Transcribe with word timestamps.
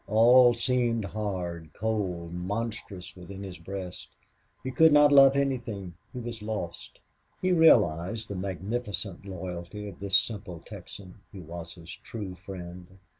All 0.07 0.55
seemed 0.55 1.05
hard, 1.05 1.73
cold, 1.73 2.33
monstrous 2.33 3.15
within 3.15 3.43
his 3.43 3.59
breast. 3.59 4.07
He 4.63 4.71
could 4.71 4.91
not 4.91 5.11
love 5.11 5.35
anything. 5.35 5.93
He 6.11 6.17
was 6.19 6.41
lost. 6.41 6.99
He 7.39 7.51
realized 7.51 8.27
the 8.27 8.33
magnificent 8.35 9.27
loyalty 9.27 9.87
of 9.87 9.99
this 9.99 10.17
simple 10.17 10.63
Texan, 10.65 11.19
who 11.31 11.41
was 11.41 11.73
his 11.75 11.95
true 11.95 12.33
friend. 12.33 12.97